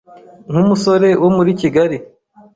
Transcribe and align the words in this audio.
nk’umusore 0.51 1.09
wo 1.21 1.29
muri 1.35 1.51
Kigali 1.61 1.97